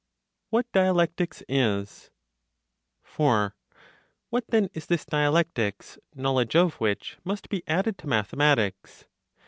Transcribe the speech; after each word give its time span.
WHAT 0.49 0.65
DIALECTICS 0.71 1.43
IS. 1.47 2.09
4. 3.03 3.55
What 4.31 4.45
then 4.47 4.71
is 4.73 4.87
this 4.87 5.05
dialectics, 5.05 5.99
knowledge 6.15 6.55
of 6.55 6.73
which 6.81 7.19
must 7.23 7.49
be 7.49 7.61
added 7.67 7.99
to 7.99 8.07
mathematics? 8.07 9.05